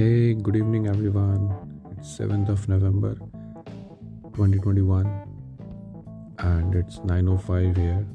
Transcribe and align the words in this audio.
Hey, 0.00 0.34
good 0.34 0.56
evening, 0.56 0.88
everyone. 0.88 1.54
It's 1.92 2.18
7th 2.18 2.48
of 2.48 2.68
November 2.68 3.14
2021 4.34 5.06
and 6.38 6.74
it's 6.74 6.98
9:05 6.98 7.76
here. 7.76 8.06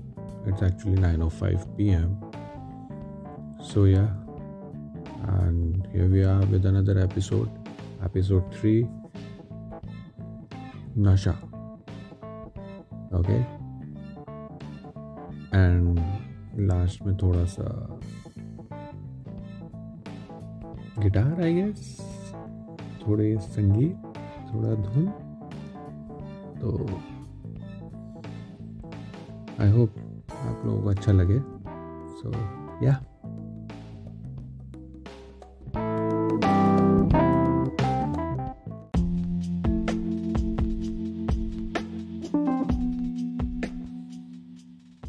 It's 0.48 0.62
actually 0.62 0.98
9:05 0.98 1.78
p.m. 1.78 2.18
So 3.62 3.86
yeah, 3.86 4.10
and 5.38 5.88
here 5.94 6.10
we 6.10 6.26
are 6.26 6.44
with 6.48 6.66
another 6.66 7.00
episode, 7.00 7.50
episode 8.04 8.44
3 8.60 8.88
Nasha. 10.96 11.38
Okay? 13.14 13.42
And 15.54 16.00
last 16.70 17.02
में 17.06 17.16
थोड़ा 17.18 17.44
सा 17.46 17.66
Guitar 20.99 21.43
I 21.43 21.55
guess 21.55 22.01
थोड़े 23.07 23.39
संगीत 23.39 23.97
थोड़ा 24.55 24.75
धुन। 24.75 25.07
तो 26.61 27.01
I 29.63 29.71
hope 29.71 29.95
आप 30.31 30.63
लोगों 30.67 30.83
को 30.83 30.89
अच्छा 30.89 31.13
लगे। 31.13 31.39
सो 31.41 32.31
so, 32.31 32.37
या 32.85 32.97
yeah. 32.97 33.07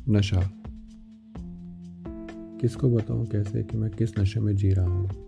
नशा। 0.09 0.49
किसको 2.61 2.89
बताऊँ 2.89 3.25
कैसे 3.25 3.63
कि 3.63 3.77
मैं 3.77 3.91
किस 3.91 4.19
नशे 4.19 4.39
में 4.39 4.55
जी 4.55 4.69
रहा 4.69 4.85
हूँ? 4.85 5.27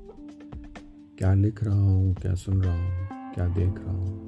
क्या 1.20 1.34
लिख 1.34 1.64
रहा 1.64 1.80
हूँ, 1.80 2.16
क्या 2.16 2.36
सुन 2.36 2.62
रहा 2.62 2.74
हूँ, 2.74 3.08
क्या 3.36 3.48
देख 3.48 3.74
रहा 3.78 3.92
हूँ। 3.92 4.28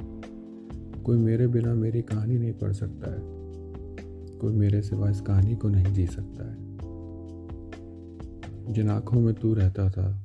कोई 1.03 1.17
मेरे 1.17 1.47
बिना 1.47 1.73
मेरी 1.73 2.01
कहानी 2.01 2.37
नहीं 2.37 2.53
पढ़ 2.53 2.71
सकता 2.71 3.11
है। 3.11 3.19
कोई 4.37 4.53
मेरे 4.53 4.81
सिवा 4.81 5.09
इस 5.09 5.21
कहानी 5.21 5.55
को 5.55 5.69
नहीं 5.69 5.93
जी 5.93 6.07
सकता 6.07 6.49
है। 6.49 6.55
जिन 8.73 8.89
आँखों 8.89 9.21
में 9.21 9.33
तू 9.33 9.53
रहता 9.53 9.89
था, 9.89 10.21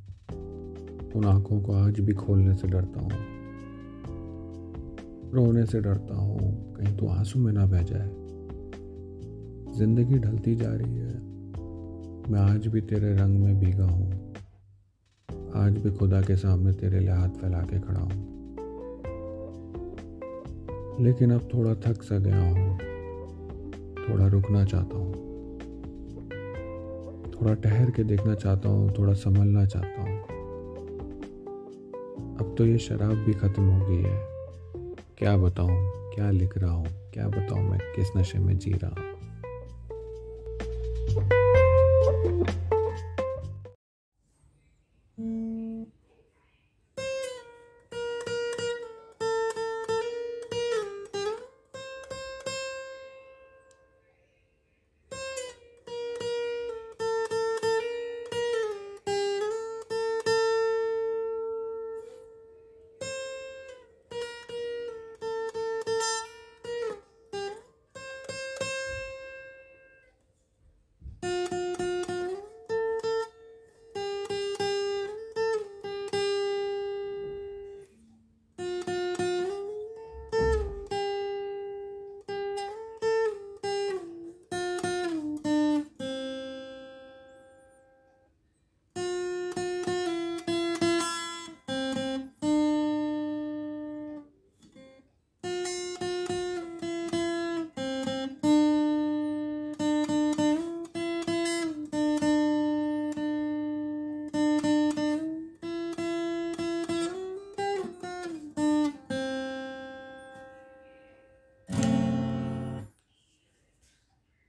उन 1.14 1.24
आँखों 1.24 1.60
को 1.60 1.72
आज 1.72 2.00
भी 2.00 2.12
खोलने 2.12 2.54
से 2.54 2.68
डरता 2.68 3.00
हूँ। 3.00 3.10
रोने 5.32 5.66
से 5.66 5.80
डरता 5.80 6.14
हूँ, 6.14 6.74
कहीं 6.74 6.96
तू 6.96 7.06
आँसू 7.06 7.38
में 7.38 7.52
ना 7.52 7.66
बह 7.66 7.82
जाए। 7.82 8.10
ज़िंदगी 9.78 10.18
ढलती 10.18 10.56
जा 10.56 10.72
रही 10.72 10.96
है। 10.96 11.20
मैं 12.32 12.40
आज 12.40 12.66
भी 12.66 12.80
तेरे 12.80 13.16
रंग 13.16 13.40
में 13.40 13.58
भीगा 13.58 13.84
हूँ। 13.84 14.25
आज 15.56 15.78
भी 15.78 15.90
खुदा 15.90 16.20
के 16.20 16.36
सामने 16.36 16.72
तेरे 16.72 17.00
लिए 17.00 17.10
हाथ 17.10 17.28
फैला 17.28 17.58
के 17.58 17.80
खड़ा 17.80 18.00
हूँ। 18.00 18.36
लेकिन 21.00 21.32
अब 21.32 21.48
थोड़ा 21.54 21.74
थक 21.74 22.02
सा 22.02 22.18
गया 22.18 22.40
हूँ। 22.40 22.78
थोड़ा 24.08 24.26
रुकना 24.26 24.64
चाहता 24.64 24.96
हूँ। 24.96 25.14
थोड़ा 27.32 27.54
ठहर 27.54 27.90
के 27.90 28.04
देखना 28.04 28.34
चाहता 28.34 28.68
हूँ, 28.68 28.94
थोड़ा 28.98 29.12
संभलना 29.12 29.66
चाहता 29.66 30.00
हूँ। 30.02 30.18
अब 32.36 32.54
तो 32.58 32.66
ये 32.66 32.78
शराब 32.78 33.14
भी 33.14 33.32
खत्म 33.32 33.62
हो 33.62 33.86
गई 33.86 34.02
है। 34.02 34.26
क्या 35.18 35.36
बताऊँ, 35.36 35.90
क्या 36.14 36.30
लिख 36.30 36.58
रहा 36.58 36.72
हूँ, 36.72 36.86
क्या 37.14 37.28
बताऊँ 37.28 37.70
मैं 37.70 37.80
किस 37.96 38.08
नशे 38.16 38.38
में 38.38 38.58
जी 38.58 38.72
रहा 38.72 39.00
हूँ। 39.00 39.15